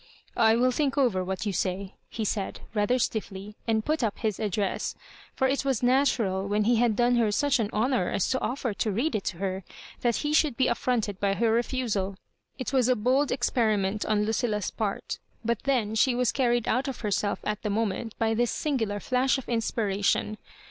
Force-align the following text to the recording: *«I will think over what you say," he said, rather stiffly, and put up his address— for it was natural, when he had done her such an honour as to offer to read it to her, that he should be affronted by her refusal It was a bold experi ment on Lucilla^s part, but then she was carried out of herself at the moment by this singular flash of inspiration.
*«I 0.35 0.55
will 0.55 0.71
think 0.71 0.97
over 0.97 1.23
what 1.23 1.45
you 1.45 1.53
say," 1.53 1.93
he 2.09 2.25
said, 2.25 2.61
rather 2.73 2.97
stiffly, 2.97 3.55
and 3.67 3.85
put 3.85 4.01
up 4.03 4.17
his 4.17 4.39
address— 4.39 4.95
for 5.35 5.47
it 5.47 5.63
was 5.63 5.83
natural, 5.83 6.47
when 6.47 6.63
he 6.63 6.77
had 6.77 6.95
done 6.95 7.17
her 7.17 7.31
such 7.31 7.59
an 7.59 7.69
honour 7.71 8.09
as 8.09 8.27
to 8.31 8.41
offer 8.41 8.73
to 8.73 8.91
read 8.91 9.13
it 9.13 9.25
to 9.25 9.37
her, 9.37 9.63
that 9.99 10.15
he 10.25 10.33
should 10.33 10.57
be 10.57 10.65
affronted 10.67 11.19
by 11.19 11.35
her 11.35 11.51
refusal 11.51 12.15
It 12.57 12.73
was 12.73 12.87
a 12.89 12.95
bold 12.95 13.29
experi 13.29 13.77
ment 13.77 14.03
on 14.03 14.25
Lucilla^s 14.25 14.75
part, 14.75 15.19
but 15.45 15.61
then 15.65 15.93
she 15.93 16.15
was 16.15 16.31
carried 16.31 16.67
out 16.67 16.87
of 16.87 17.01
herself 17.01 17.37
at 17.43 17.61
the 17.61 17.69
moment 17.69 18.15
by 18.17 18.33
this 18.33 18.49
singular 18.49 18.99
flash 18.99 19.37
of 19.37 19.47
inspiration. 19.47 20.39